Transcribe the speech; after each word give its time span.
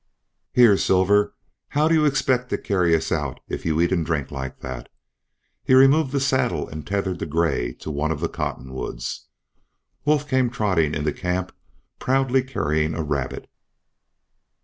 "Here, 0.53 0.77
Silver, 0.77 1.35
how 1.67 1.87
do 1.87 1.93
you 1.93 2.05
expect 2.05 2.49
to 2.49 2.57
carry 2.57 2.95
us 2.95 3.11
out 3.11 3.39
if 3.47 3.67
you 3.67 3.79
eat 3.79 3.91
and 3.91 4.03
drink 4.03 4.31
like 4.31 4.61
that?" 4.61 4.89
Hare 5.67 5.77
removed 5.77 6.11
the 6.11 6.19
saddle 6.19 6.67
and 6.67 6.87
tethered 6.87 7.19
the 7.19 7.27
gray 7.27 7.73
to 7.73 7.91
one 7.91 8.11
of 8.11 8.19
the 8.19 8.27
cottonwoods. 8.27 9.27
Wolf 10.03 10.27
came 10.27 10.49
trotting 10.49 10.95
into 10.95 11.11
camp 11.13 11.51
proudly 11.99 12.41
carrying 12.41 12.95
a 12.95 13.03
rabbit. 13.03 13.47